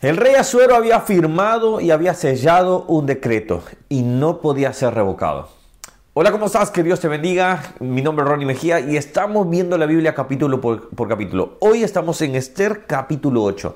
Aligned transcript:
El 0.00 0.16
rey 0.16 0.32
Asuero 0.34 0.76
había 0.76 1.00
firmado 1.00 1.78
y 1.78 1.90
había 1.90 2.14
sellado 2.14 2.86
un 2.88 3.04
decreto 3.04 3.62
y 3.90 4.00
no 4.00 4.40
podía 4.40 4.72
ser 4.72 4.94
revocado. 4.94 5.50
Hola, 6.14 6.32
¿cómo 6.32 6.46
estás? 6.46 6.70
Que 6.70 6.82
Dios 6.82 7.00
te 7.00 7.08
bendiga. 7.08 7.74
Mi 7.80 8.00
nombre 8.00 8.24
es 8.24 8.30
Ronnie 8.30 8.46
Mejía 8.46 8.80
y 8.80 8.96
estamos 8.96 9.50
viendo 9.50 9.76
la 9.76 9.84
Biblia 9.84 10.14
capítulo 10.14 10.58
por, 10.58 10.88
capítulo. 11.06 11.58
Hoy 11.60 11.82
estamos 11.82 12.22
en 12.22 12.34
Esther 12.34 12.86
capítulo 12.86 13.42
8. 13.42 13.74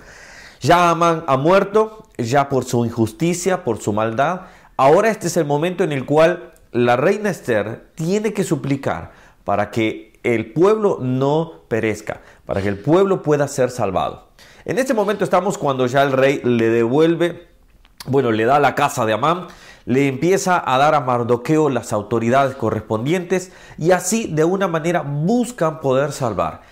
Ya 0.62 0.88
Amán 0.88 1.24
ha 1.26 1.36
muerto, 1.36 2.06
ya 2.16 2.48
por 2.48 2.64
su 2.64 2.86
injusticia, 2.86 3.62
por 3.62 3.82
su 3.82 3.92
maldad. 3.92 4.46
Ahora 4.78 5.10
este 5.10 5.26
es 5.26 5.36
el 5.36 5.44
momento 5.44 5.84
en 5.84 5.92
el 5.92 6.06
cual 6.06 6.54
la 6.72 6.96
reina 6.96 7.28
Esther 7.28 7.88
tiene 7.96 8.32
que 8.32 8.44
suplicar 8.44 9.12
para 9.44 9.70
que 9.70 10.18
el 10.22 10.54
pueblo 10.54 11.00
no 11.02 11.64
perezca, 11.68 12.22
para 12.46 12.62
que 12.62 12.68
el 12.68 12.78
pueblo 12.78 13.22
pueda 13.22 13.46
ser 13.46 13.68
salvado. 13.68 14.28
En 14.66 14.78
este 14.78 14.94
momento 14.94 15.24
estamos 15.24 15.58
cuando 15.58 15.86
ya 15.86 16.02
el 16.02 16.12
rey 16.12 16.40
le 16.42 16.70
devuelve, 16.70 17.48
bueno, 18.06 18.32
le 18.32 18.46
da 18.46 18.58
la 18.58 18.74
casa 18.74 19.04
de 19.04 19.12
Amán, 19.12 19.48
le 19.84 20.08
empieza 20.08 20.62
a 20.64 20.78
dar 20.78 20.94
a 20.94 21.00
Mardoqueo 21.00 21.68
las 21.68 21.92
autoridades 21.92 22.56
correspondientes 22.56 23.52
y 23.76 23.90
así 23.90 24.26
de 24.26 24.44
una 24.44 24.66
manera 24.66 25.02
buscan 25.02 25.80
poder 25.80 26.12
salvar. 26.12 26.62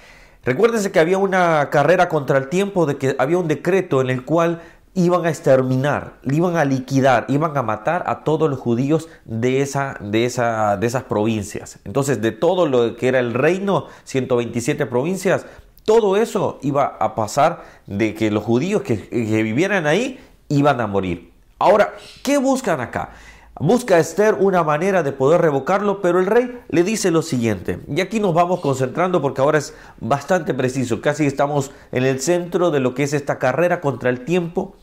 Recuérdense 0.43 0.91
que 0.91 1.01
había 1.01 1.19
una 1.19 1.69
carrera 1.69 2.09
contra 2.09 2.39
el 2.39 2.49
tiempo, 2.49 2.87
de 2.87 2.97
que 2.97 3.15
había 3.19 3.37
un 3.37 3.47
decreto 3.47 4.01
en 4.01 4.09
el 4.09 4.25
cual 4.25 4.63
iban 4.95 5.25
a 5.27 5.29
exterminar, 5.29 6.15
iban 6.23 6.57
a 6.57 6.65
liquidar, 6.65 7.27
iban 7.29 7.57
a 7.57 7.63
matar 7.63 8.05
a 8.07 8.25
todos 8.25 8.49
los 8.49 8.59
judíos 8.59 9.09
de, 9.25 9.61
esa, 9.63 9.97
de, 10.01 10.25
esa, 10.25 10.77
de 10.77 10.87
esas 10.87 11.05
provincias. 11.05 11.79
Entonces, 11.85 12.21
de 12.21 12.33
todo 12.33 12.67
lo 12.67 12.97
que 12.97 13.09
era 13.09 13.19
el 13.19 13.35
reino, 13.35 13.87
127 14.05 14.87
provincias, 14.87 15.47
todo 15.85 16.17
eso 16.17 16.59
iba 16.63 16.85
a 16.85 17.15
pasar 17.15 17.65
de 17.87 18.15
que 18.15 18.31
los 18.31 18.45
judíos 18.45 18.83
que, 18.83 18.97
vivieran 19.11 19.87
ahí 19.87 20.21
iban 20.49 20.81
a 20.81 20.87
morir. 20.87 21.33
Ahora, 21.59 21.95
¿qué 22.23 22.39
buscan 22.39 22.81
acá? 22.81 23.11
Busca 23.59 23.99
Esther 23.99 24.35
una 24.41 24.65
manera 24.65 25.03
de 25.03 25.13
poder 25.13 25.41
revocarlo, 25.41 26.01
pero 26.01 26.19
el 26.19 26.27
rey 26.27 26.59
le 26.69 26.83
dice 26.83 27.11
lo 27.11 27.23
siguiente. 27.23 27.81
Y 27.89 28.01
aquí 28.01 28.19
nos 28.19 28.35
vamos 28.35 28.61
concentrando 28.61 29.21
porque 29.21 29.41
ahora 29.41 29.59
es 29.59 29.75
bastante 30.01 30.55
preciso. 30.55 31.01
Casi 31.01 31.27
estamos 31.27 31.71
en 31.93 32.05
el 32.05 32.21
centro 32.21 32.71
de 32.71 32.81
lo 32.81 32.95
que 32.95 33.05
es 33.05 33.13
esta 33.13 33.39
carrera 33.39 33.81
contra 33.81 34.11
el 34.11 34.25
tiempo. 34.25 34.75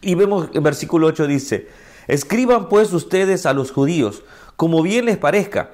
Y 0.00 0.14
vemos 0.14 0.48
el 0.52 0.60
versículo 0.60 1.06
8 1.08 1.26
dice, 1.26 1.68
escriban 2.06 2.68
pues 2.68 2.92
ustedes 2.92 3.46
a 3.46 3.54
los 3.54 3.72
judíos, 3.72 4.22
como 4.56 4.82
bien 4.82 5.06
les 5.06 5.16
parezca, 5.16 5.70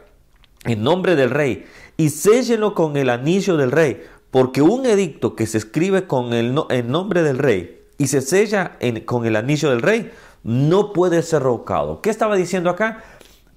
en 0.65 0.85
nombre 0.85 1.17
del 1.17 1.31
rey, 1.31 1.67
y 1.97 2.11
séllenlo 2.11 2.75
con 2.75 2.97
el 2.97 3.11
anillo 3.11 3.57
del 3.57 3.73
rey, 3.73 4.03
porque 4.31 4.63
un 4.63 4.87
edicto 4.87 5.35
que 5.35 5.47
se 5.47 5.59
escribe 5.59 6.07
con 6.07 6.33
el 6.33 6.55
nombre 6.91 7.23
del 7.23 7.39
rey 7.39 7.81
y 7.99 8.07
se 8.07 8.23
sella 8.23 8.79
con 9.05 9.27
el 9.27 9.37
anillo 9.37 9.71
del 9.71 9.83
rey 9.83 10.11
no 10.43 10.93
puede 10.93 11.23
ser 11.23 11.43
revocado. 11.43 12.01
¿Qué 12.01 12.11
estaba 12.11 12.37
diciendo 12.37 12.71
acá? 12.71 13.05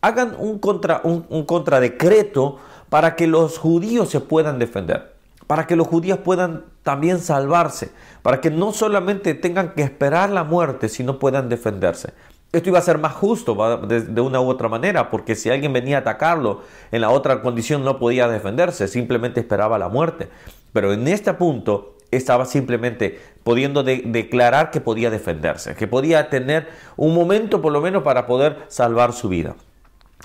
Hagan 0.02 0.36
un, 0.38 0.60
contra, 0.60 1.00
un, 1.04 1.26
un 1.30 1.46
contradecreto 1.46 2.58
para 2.90 3.16
que 3.16 3.26
los 3.26 3.58
judíos 3.58 4.10
se 4.10 4.20
puedan 4.20 4.60
defender, 4.60 5.14
para 5.48 5.66
que 5.66 5.76
los 5.78 5.88
judíos 5.88 6.20
puedan 6.20 6.66
también 6.84 7.20
salvarse, 7.20 7.92
para 8.22 8.42
que 8.42 8.52
no 8.52 8.74
solamente 8.74 9.34
tengan 9.34 9.74
que 9.74 9.84
esperar 9.84 10.30
la 10.30 10.44
muerte, 10.44 10.90
sino 10.90 11.20
puedan 11.20 11.48
defenderse. 11.48 12.14
Esto 12.54 12.70
iba 12.70 12.78
a 12.78 12.84
ser 12.84 13.00
más 13.00 13.14
justo 13.14 13.56
de, 13.88 14.22
una 14.22 14.40
u 14.40 14.48
otra 14.48 14.70
manera, 14.70 15.10
porque 15.10 15.34
si 15.34 15.50
alguien 15.50 15.74
venía 15.74 15.98
a 15.98 16.00
atacarlo 16.02 16.62
en 16.92 17.02
la 17.02 17.10
otra 17.10 17.42
condición 17.42 17.84
no 17.84 17.98
podía 17.98 18.28
defenderse, 18.28 18.88
simplemente 18.88 19.40
esperaba 19.40 19.80
la 19.80 19.90
muerte. 19.90 20.30
Pero 20.72 20.94
en 20.94 21.08
este 21.08 21.34
punto 21.34 21.98
estaba 22.12 22.46
simplemente 22.46 23.20
pudiendo 23.44 23.82
declarar 23.82 24.70
que 24.70 24.82
podía 24.82 25.10
defenderse, 25.10 25.74
que 25.74 25.88
podía 25.88 26.30
tener 26.30 26.68
un 26.96 27.16
momento 27.16 27.60
por 27.60 27.74
lo 27.74 27.82
menos 27.82 28.04
para 28.04 28.28
poder 28.28 28.60
salvar 28.68 29.14
su 29.14 29.30
vida. 29.30 29.56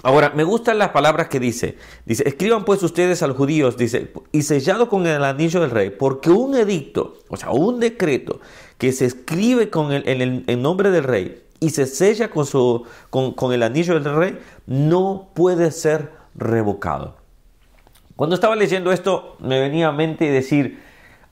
Ahora, 0.02 0.30
me 0.34 0.44
gustan 0.44 0.76
las 0.76 0.90
palabras 0.90 1.28
que 1.28 1.40
dice. 1.40 1.78
Dice, 2.04 2.28
escriban 2.28 2.66
pues 2.66 2.82
ustedes 2.82 3.22
a 3.22 3.26
los 3.26 3.38
judíos, 3.38 3.78
dice, 3.78 4.12
y 4.32 4.42
sellado 4.42 4.90
con 4.90 5.06
el 5.06 5.24
anillo 5.24 5.62
del 5.62 5.70
rey, 5.70 5.88
porque 5.88 6.28
un 6.28 6.54
edicto, 6.54 7.14
o 7.30 7.38
sea, 7.38 7.52
un 7.52 7.80
decreto 7.80 8.38
que 8.76 8.92
se 8.92 9.06
escribe 9.06 9.70
con 9.70 9.92
el, 9.92 10.06
en 10.06 10.44
el 10.46 10.62
nombre 10.62 10.90
del 10.90 11.04
rey, 11.04 11.47
y 11.60 11.70
se 11.70 11.86
sella 11.86 12.30
con, 12.30 12.46
su, 12.46 12.86
con, 13.10 13.52
el 13.52 13.62
anillo 13.62 13.98
del 13.98 14.14
rey, 14.14 14.38
no 14.66 15.30
puede 15.34 15.70
ser 15.70 16.12
revocado. 16.34 17.16
Cuando 18.16 18.34
estaba 18.34 18.56
leyendo 18.56 18.92
esto, 18.92 19.36
me 19.40 19.60
venía 19.60 19.88
a 19.88 19.92
mente 19.92 20.30
decir, 20.30 20.82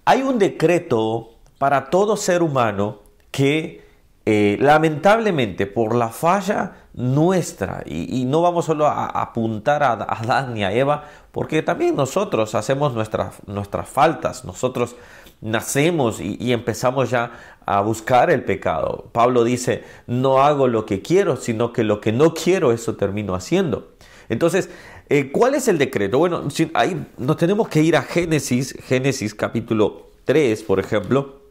hay 0.04 0.22
un 0.22 0.38
decreto 0.38 1.30
para 1.58 1.90
todo 1.90 2.16
ser 2.16 2.42
humano 2.42 3.00
que 3.30 3.85
eh, 4.28 4.58
lamentablemente 4.60 5.66
por 5.66 5.94
la 5.94 6.08
falla 6.08 6.88
nuestra, 6.94 7.84
y, 7.86 8.24
no 8.24 8.42
vamos 8.42 8.64
solo 8.64 8.86
a, 8.88 9.06
apuntar 9.06 9.84
a, 9.84 9.92
Adán 9.92 10.56
y 10.56 10.64
a 10.64 10.72
Eva, 10.72 11.04
porque 11.30 11.62
también 11.62 11.94
nosotros 11.94 12.56
hacemos 12.56 12.92
nuestras, 12.92 13.88
faltas, 13.88 14.44
nosotros 14.44 14.96
nacemos 15.40 16.20
y, 16.20 16.52
empezamos 16.52 17.10
ya 17.10 17.30
a 17.64 17.80
buscar 17.82 18.30
el 18.30 18.42
pecado. 18.42 19.10
Pablo 19.12 19.44
dice, 19.44 19.84
no 20.08 20.42
hago 20.42 20.66
lo 20.66 20.86
que 20.86 21.02
quiero, 21.02 21.36
sino 21.36 21.72
que 21.72 21.84
lo 21.84 22.00
que 22.00 22.10
no 22.10 22.34
quiero, 22.34 22.72
eso 22.72 22.96
termino 22.96 23.36
haciendo. 23.36 23.92
Entonces, 24.28 24.70
eh, 25.08 25.30
¿cuál 25.30 25.54
es 25.54 25.68
el 25.68 25.78
decreto? 25.78 26.18
Bueno, 26.18 26.42
ahí 26.74 27.06
nos 27.16 27.36
tenemos 27.36 27.68
que 27.68 27.80
ir 27.80 27.94
a 27.94 28.02
Génesis, 28.02 28.74
Génesis 28.88 29.36
capítulo 29.36 30.10
3, 30.24 30.64
por 30.64 30.80
ejemplo, 30.80 31.46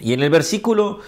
y 0.00 0.12
en 0.12 0.22
el 0.22 0.30
versículo, 0.30 1.00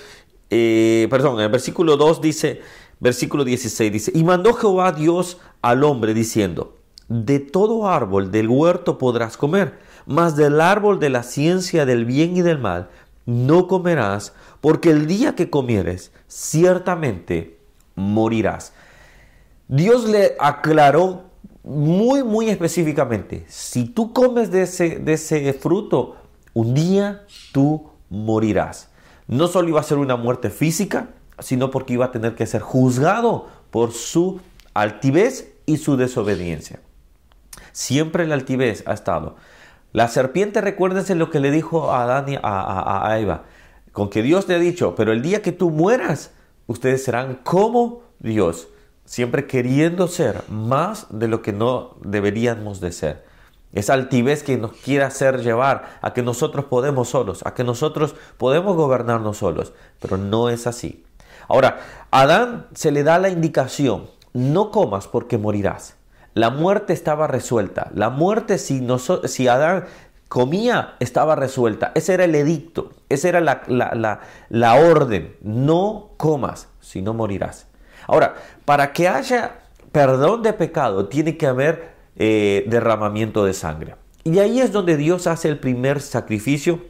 eh, 0.51 1.07
perdón, 1.11 1.37
en 1.39 1.45
el 1.45 1.51
versículo 1.51 1.97
2 1.97 2.21
dice, 2.21 2.61
versículo 2.99 3.45
16 3.45 3.93
dice, 3.93 4.13
y 4.15 4.25
mandó 4.25 4.53
Jehová 4.53 4.93
Dios 4.93 5.39
al 5.63 5.85
hombre 5.85 6.13
diciendo, 6.13 6.77
de 7.09 7.41
todo 7.41 7.89
árbol 7.89 8.31
del 8.31 8.49
huerto 8.49 8.99
podrás 8.99 9.37
comer, 9.37 9.79
mas 10.07 10.37
del 10.37 10.61
árbol 10.61 10.99
de 10.99 11.11
la 11.11 11.23
ciencia 11.23 11.87
del 11.87 12.05
bien 12.05 12.37
y 12.37 12.43
del 12.43 12.59
mal 12.59 12.89
no 13.27 13.69
comerás, 13.69 14.33
porque 14.61 14.91
el 14.91 15.07
día 15.07 15.35
que 15.35 15.51
comieres, 15.51 16.13
ciertamente 16.27 17.59
morirás. 17.95 18.73
Dios 19.69 20.09
le 20.09 20.37
aclaró 20.41 21.25
muy, 21.63 22.25
muy 22.25 22.49
específicamente, 22.49 23.45
si 23.49 23.85
tú 23.85 24.13
comes 24.13 24.51
de 24.51 24.63
ese, 24.63 24.99
de 24.99 25.13
ese 25.13 25.53
fruto, 25.53 26.17
un 26.55 26.75
día 26.75 27.25
tú 27.53 27.91
morirás. 28.09 28.90
No 29.31 29.47
solo 29.47 29.69
iba 29.69 29.79
a 29.79 29.85
ser 29.85 29.99
una 29.99 30.17
muerte 30.17 30.51
física, 30.51 31.11
sino 31.39 31.71
porque 31.71 31.93
iba 31.93 32.07
a 32.07 32.11
tener 32.11 32.35
que 32.35 32.47
ser 32.47 32.63
juzgado 32.63 33.47
por 33.71 33.93
su 33.93 34.41
altivez 34.75 35.55
y 35.67 35.77
su 35.77 35.97
desobediencia. 35.97 36.81
Siempre 37.71 38.27
la 38.27 38.35
altivez 38.35 38.83
ha 38.89 38.93
estado. 38.93 39.37
La 39.93 40.09
serpiente, 40.09 40.61
recuérdense 40.61 41.15
lo 41.15 41.31
que 41.31 41.39
le 41.39 41.53
dijo 41.53 41.93
a 41.93 42.03
Adán 42.03 42.29
y 42.29 42.39
a, 42.43 43.17
Eva, 43.21 43.45
con 43.93 44.11
que 44.11 44.23
Dios 44.25 44.49
le 44.49 44.57
ha 44.57 44.59
dicho, 44.59 44.97
pero 44.97 45.13
el 45.13 45.23
día 45.23 45.43
que 45.43 45.53
tú 45.53 45.71
mueras, 45.71 46.33
ustedes 46.67 47.05
serán 47.05 47.37
como 47.45 48.03
Dios, 48.19 48.67
siempre 49.05 49.47
queriendo 49.47 50.09
ser 50.09 50.43
más 50.49 51.07
de 51.09 51.29
lo 51.29 51.41
que 51.41 51.53
no 51.53 51.97
deberíamos 52.03 52.81
de 52.81 52.91
ser. 52.91 53.30
Esa 53.73 53.95
altivez 53.95 54.43
que 54.43 54.57
nos 54.57 54.73
quiere 54.73 55.05
hacer 55.05 55.43
llevar 55.43 55.99
a 56.03 56.13
que 56.13 56.23
nosotros 56.23 56.65
podemos 56.65 57.11
solos, 57.11 57.43
a 57.47 57.55
que 57.55 57.65
nosotros 57.65 58.17
podemos 58.37 58.77
gobernarnos 58.77 59.39
solos, 59.39 59.73
pero 60.01 60.17
no 60.17 60.49
es 60.49 60.67
así. 60.67 61.05
Ahora, 61.49 61.81
a 62.11 62.23
Adán 62.23 62.67
se 62.75 62.91
le 62.91 63.03
da 63.05 63.19
la 63.19 63.29
indicación, 63.29 64.09
no 64.33 64.71
comas 64.71 65.09
porque 65.09 65.39
morirás. 65.39 65.97
La 66.35 66.51
muerte 66.51 66.93
estaba 66.93 67.27
resuelta. 67.27 67.91
La 67.95 68.11
muerte, 68.11 68.59
si, 68.59 68.87
si 69.25 69.49
Adán 69.49 69.87
comía, 70.29 70.95
estaba 71.01 71.35
resuelta. 71.35 71.91
Ese 71.95 72.15
era 72.15 72.25
el 72.25 72.35
edicto, 72.37 72.93
esa 73.09 73.29
era 73.29 73.41
la, 73.41 74.75
orden. 74.75 75.37
No 75.43 76.11
comas, 76.17 76.69
si 76.81 77.03
no 77.03 77.15
morirás. 77.15 77.67
Ahora, 78.07 78.35
para 78.65 78.93
que 78.93 79.09
haya 79.09 79.59
perdón 79.91 80.43
de 80.43 80.53
pecado, 80.53 81.09
tiene 81.09 81.37
que 81.37 81.49
haber 81.49 82.00
eh, 82.23 82.65
derramamiento 82.67 83.47
de 83.47 83.55
sangre. 83.55 83.95
Y 84.25 84.41
ahí 84.41 84.61
es 84.61 84.73
donde 84.73 84.99
Dios 84.99 85.27
hace 85.27 85.49
el 85.49 85.59
primer 85.59 86.03
sacrificio 86.03 86.81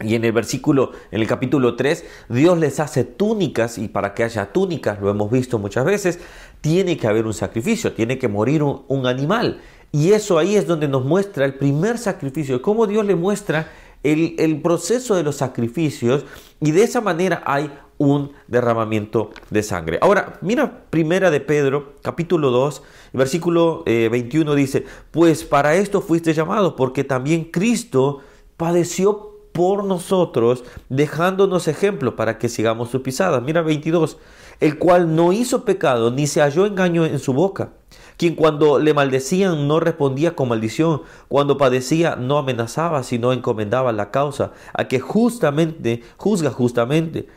y 0.00 0.14
en 0.14 0.24
el 0.24 0.30
versículo, 0.30 0.92
en 1.10 1.20
el 1.20 1.26
capítulo 1.26 1.74
3, 1.74 2.04
Dios 2.28 2.56
les 2.56 2.78
hace 2.78 3.02
túnicas 3.02 3.78
y 3.78 3.88
para 3.88 4.14
que 4.14 4.22
haya 4.22 4.52
túnicas, 4.52 5.00
lo 5.00 5.10
hemos 5.10 5.28
visto 5.28 5.58
muchas 5.58 5.84
veces, 5.84 6.20
tiene 6.60 6.96
que 6.96 7.08
haber 7.08 7.26
un 7.26 7.34
sacrificio, 7.34 7.94
tiene 7.94 8.16
que 8.16 8.28
morir 8.28 8.62
un, 8.62 9.06
animal. 9.08 9.60
Y 9.90 10.12
eso 10.12 10.38
ahí 10.38 10.54
es 10.54 10.68
donde 10.68 10.86
nos 10.86 11.04
muestra 11.04 11.44
el 11.44 11.54
primer 11.54 11.98
sacrificio, 11.98 12.62
cómo 12.62 12.86
Dios 12.86 13.04
le 13.04 13.16
muestra 13.16 13.72
el, 14.04 14.36
el, 14.38 14.62
proceso 14.62 15.16
de 15.16 15.24
los 15.24 15.34
sacrificios 15.34 16.24
y 16.60 16.70
de 16.70 16.84
esa 16.84 17.00
manera 17.00 17.42
hay 17.44 17.72
un 18.00 18.32
derramamiento 18.48 19.30
de 19.50 19.62
sangre. 19.62 19.98
Ahora, 20.00 20.38
mira 20.40 20.84
primera 20.88 21.30
de 21.30 21.40
Pedro, 21.40 21.92
capítulo 22.00 22.50
2, 22.50 22.82
versículo 23.12 23.82
21 23.84 24.52
eh, 24.52 24.56
dice, 24.56 24.86
pues 25.10 25.44
para 25.44 25.74
esto 25.74 26.00
fuiste 26.00 26.32
llamado, 26.32 26.76
porque 26.76 27.04
también 27.04 27.44
Cristo 27.44 28.20
padeció 28.56 29.36
por 29.52 29.84
nosotros, 29.84 30.64
dejándonos 30.88 31.68
ejemplo 31.68 32.16
para 32.16 32.38
que 32.38 32.48
sigamos 32.48 32.88
sus 32.88 33.02
pisadas. 33.02 33.42
Mira 33.42 33.60
22, 33.60 34.16
el 34.60 34.78
cual 34.78 35.14
no 35.14 35.32
hizo 35.34 35.66
pecado, 35.66 36.10
ni 36.10 36.26
se 36.26 36.40
halló 36.40 36.64
engaño 36.64 37.04
en 37.04 37.18
su 37.18 37.34
boca, 37.34 37.72
quien 38.16 38.34
cuando 38.34 38.78
le 38.78 38.94
maldecían 38.94 39.68
no 39.68 39.78
respondía 39.80 40.34
con 40.34 40.48
maldición, 40.48 41.02
cuando 41.28 41.58
padecía 41.58 42.16
no 42.16 42.38
amenazaba, 42.38 43.02
sino 43.02 43.34
encomendaba 43.34 43.92
la 43.92 44.10
causa 44.10 44.52
a 44.72 44.88
que 44.88 45.00
justamente 45.00 46.02
juzga 46.16 46.50
justamente, 46.50 47.28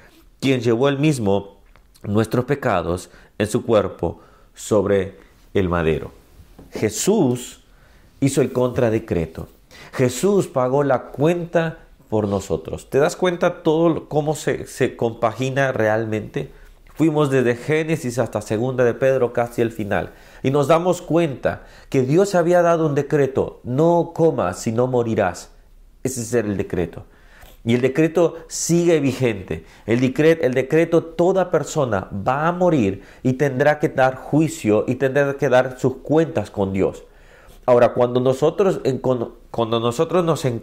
quien 0.43 0.59
llevó 0.59 0.89
él 0.89 0.99
mismo 0.99 1.61
nuestros 2.03 2.43
pecados 2.43 3.09
en 3.37 3.47
su 3.47 3.65
cuerpo 3.65 4.19
sobre 4.53 5.17
el 5.53 5.69
madero. 5.69 6.11
Jesús 6.69 7.63
hizo 8.19 8.41
el 8.41 8.51
contradecreto. 8.51 9.47
Jesús 9.93 10.47
pagó 10.47 10.83
la 10.83 11.11
cuenta 11.11 11.85
por 12.09 12.27
nosotros. 12.27 12.89
¿Te 12.89 12.97
das 12.97 13.15
cuenta 13.15 13.63
todo 13.63 14.09
cómo 14.09 14.35
se, 14.35 14.67
se 14.67 14.97
compagina 14.97 15.71
realmente? 15.71 16.51
Fuimos 16.93 17.31
desde 17.31 17.55
Génesis 17.55 18.19
hasta 18.19 18.41
Segunda 18.41 18.83
de 18.83 18.95
Pedro 18.95 19.31
casi 19.31 19.61
el 19.61 19.71
final. 19.71 20.11
Y 20.43 20.51
nos 20.51 20.67
damos 20.67 21.01
cuenta 21.01 21.63
que 21.87 22.01
Dios 22.01 22.35
había 22.35 22.61
dado 22.61 22.85
un 22.85 22.95
decreto, 22.95 23.61
no 23.63 24.11
comas, 24.13 24.59
sino 24.59 24.87
morirás. 24.87 25.51
Ese 26.03 26.19
es 26.19 26.33
el 26.33 26.57
decreto. 26.57 27.05
Y 27.65 27.75
el 27.75 27.81
decreto 27.81 28.35
sigue 28.47 28.99
vigente. 28.99 29.65
El 29.85 30.01
decreto, 30.01 31.03
toda 31.03 31.49
persona 31.49 32.09
va 32.11 32.47
a 32.47 32.51
morir 32.51 33.03
y 33.23 33.33
tendrá 33.33 33.79
que 33.79 33.89
dar 33.89 34.15
juicio 34.15 34.83
y 34.87 34.95
tendrá 34.95 35.35
que 35.35 35.49
dar 35.49 35.79
sus 35.79 35.97
cuentas 35.97 36.51
con 36.51 36.73
Dios. 36.73 37.03
Ahora, 37.65 37.93
cuando 37.93 38.19
nosotros, 38.19 38.81
cuando 39.49 39.79
nosotros 39.79 40.25
nos 40.25 40.43
eh, 40.43 40.57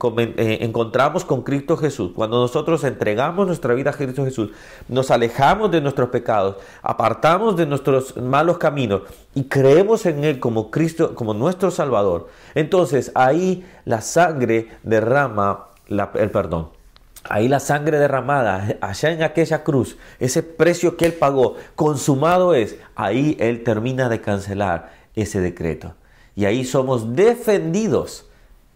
encontramos 0.61 1.25
con 1.25 1.41
Cristo 1.41 1.79
Jesús, 1.79 2.12
cuando 2.14 2.38
nosotros 2.38 2.85
entregamos 2.85 3.47
nuestra 3.47 3.73
vida 3.73 3.88
a 3.88 3.94
Cristo 3.94 4.23
Jesús, 4.23 4.50
nos 4.87 5.11
alejamos 5.11 5.70
de 5.70 5.81
nuestros 5.81 6.11
pecados, 6.11 6.56
apartamos 6.82 7.56
de 7.56 7.64
nuestros 7.64 8.19
malos 8.19 8.58
caminos 8.58 9.02
y 9.35 9.44
creemos 9.44 10.05
en 10.05 10.25
Él 10.25 10.41
como 10.41 10.70
Cristo, 10.70 11.14
como 11.14 11.32
nuestro 11.32 11.70
Salvador, 11.70 12.29
entonces 12.55 13.11
ahí 13.14 13.64
la 13.87 14.02
sangre 14.02 14.69
derrama 14.82 15.69
el 15.88 16.31
perdón. 16.31 16.80
Ahí 17.28 17.49
la 17.49 17.61
sangre 17.61 17.99
derramada, 17.99 18.78
allá 18.81 19.12
en 19.12 19.22
aquella 19.22 19.62
cruz, 19.62 19.99
ese 20.19 20.43
precio 20.43 20.96
que 20.96 21.05
Él 21.05 21.12
pagó, 21.12 21.56
consumado 21.76 22.55
es, 22.55 22.76
ahí 22.94 23.37
Él 23.38 23.62
termina 23.62 24.08
de 24.08 24.20
cancelar 24.20 24.93
ese 25.14 25.40
decreto. 25.40 25.94
Y 26.34 26.46
ahí 26.46 26.64
somos 26.64 27.14
defendidos 27.14 28.26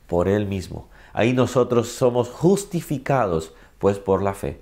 por 0.07 0.29
Él 0.29 0.47
mismo. 0.47 0.89
Ahí 1.15 1.33
nosotros 1.33 1.89
somos 1.89 2.29
justificados, 2.29 3.55
pues 3.79 3.99
por 3.99 4.23
la 4.23 4.35
fe. 4.35 4.61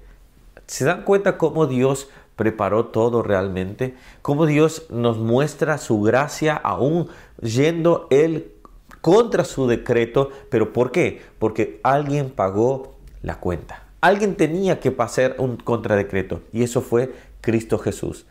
¿Se 0.67 0.85
dan 0.85 1.03
cuenta 1.03 1.37
cómo 1.37 1.67
Dios 1.67 2.09
preparó 2.37 2.87
todo 2.87 3.23
realmente? 3.23 3.97
Cómo 4.23 4.47
Dios 4.47 4.87
nos 4.91 5.19
muestra 5.19 5.79
su 5.79 6.01
gracia 6.03 6.55
aún 6.55 7.09
yendo 7.41 8.07
Él 8.11 8.53
contra 9.01 9.45
su 9.45 9.67
decreto. 9.67 10.31
¿Pero 10.51 10.73
por 10.73 10.93
qué? 10.93 11.23
Porque 11.39 11.81
alguien 11.83 12.31
pagó 12.31 12.95
la 13.23 13.37
cuenta. 13.37 13.85
Alguien 14.01 14.35
tenía 14.35 14.81
que 14.81 14.91
pasar 14.91 15.37
un 15.39 15.57
contradecreto 15.57 16.43
y 16.53 16.63
eso 16.63 16.83
fue 16.83 17.13
Cristo 17.41 17.79
Jesús 17.79 18.27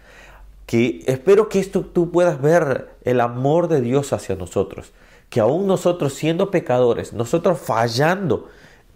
que 0.72 1.04
espero 1.06 1.50
que 1.50 1.60
esto 1.60 1.82
tú 1.82 2.12
puedas 2.12 2.42
ver 2.42 2.92
el 3.04 3.20
amor 3.20 3.68
de 3.68 3.82
Dios 3.82 4.14
hacia 4.14 4.38
nosotros, 4.38 4.94
que 5.30 5.42
aún 5.42 5.68
nosotros 5.68 6.14
siendo 6.14 6.50
pecadores, 6.50 7.12
nosotros 7.12 7.60
fallando, 7.60 8.48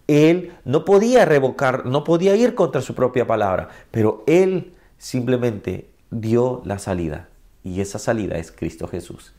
Él 0.08 0.54
no 0.64 0.86
podía 0.86 1.26
revocar, 1.26 1.86
no 1.86 2.06
podía 2.06 2.34
ir 2.38 2.56
contra 2.56 2.80
su 2.80 2.96
propia 2.96 3.28
palabra, 3.28 3.68
pero 3.92 4.24
Él 4.26 4.74
simplemente 4.98 5.90
dio 6.12 6.62
la 6.64 6.80
salida 6.80 7.28
y 7.62 7.82
esa 7.82 8.00
salida 8.00 8.38
es 8.38 8.54
Cristo 8.54 8.88
Jesús. 8.88 9.34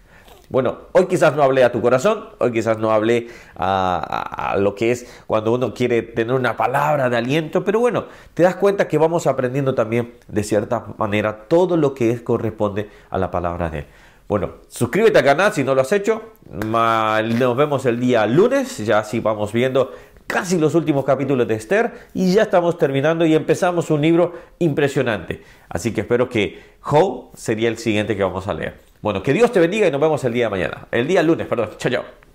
Bueno, 0.49 0.79
hoy 0.93 1.07
quizás 1.07 1.35
no 1.35 1.43
hablé 1.43 1.65
a 1.65 1.73
tu 1.73 1.81
corazón, 1.81 2.27
hoy 2.39 2.53
quizás 2.53 2.79
no 2.79 2.93
hablé 2.93 3.29
a, 3.57 4.55
lo 4.59 4.75
que 4.75 4.93
es 4.93 5.07
cuando 5.27 5.53
uno 5.53 5.75
quiere 5.75 6.03
tener 6.03 6.35
una 6.35 6.57
palabra 6.57 7.11
de 7.11 7.17
aliento, 7.17 7.65
pero 7.65 7.81
bueno, 7.81 8.07
te 8.35 8.45
das 8.45 8.55
cuenta 8.57 8.87
que 8.87 8.97
vamos 8.97 9.27
aprendiendo 9.27 9.75
también 9.75 10.15
de 10.29 10.45
cierta 10.45 10.87
manera 10.99 11.47
todo 11.49 11.77
lo 11.77 11.95
que 11.95 12.11
es, 12.11 12.21
corresponde 12.21 12.89
a 13.11 13.19
la 13.19 13.31
palabra 13.31 13.71
de 13.71 13.81
Él. 13.81 13.87
Bueno, 14.29 14.55
suscríbete 14.69 15.19
al 15.19 15.25
canal 15.25 15.53
si 15.53 15.63
no 15.65 15.75
lo 15.75 15.83
has 15.83 15.93
hecho. 15.93 16.23
Nos 16.51 17.57
vemos 17.57 17.87
el 17.87 18.01
día 18.01 18.27
lunes, 18.27 18.79
ya 18.79 19.01
así 19.01 19.21
vamos 19.21 19.53
viendo 19.53 19.93
casi 20.27 20.59
los 20.59 20.75
últimos 20.75 21.05
capítulos 21.05 21.47
de 21.47 21.55
Esther 21.55 21.93
y 22.13 22.33
ya 22.33 22.43
estamos 22.43 22.79
terminando 22.79 23.25
y 23.25 23.35
empezamos 23.35 23.91
un 23.91 24.01
libro 24.01 24.35
impresionante. 24.59 25.43
Así 25.69 25.93
que 25.93 26.03
espero 26.03 26.29
que 26.29 26.61
Joe 26.81 27.29
sería 27.35 27.69
el 27.69 27.79
siguiente 27.79 28.17
que 28.17 28.23
vamos 28.25 28.49
a 28.49 28.55
leer. 28.55 28.86
Bueno, 29.01 29.23
que 29.23 29.33
Dios 29.33 29.53
te 29.53 29.61
bendiga 29.61 29.87
y 29.87 29.91
nos 29.91 30.01
vemos 30.01 30.23
el 30.25 30.33
día 30.33 30.45
de 30.47 30.51
mañana. 30.51 30.89
El 30.91 31.07
día 31.07 31.23
lunes, 31.23 31.47
perdón. 31.47 31.71
Chao, 31.79 31.93
chao. 31.93 32.26